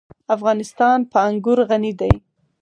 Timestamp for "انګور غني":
1.29-1.93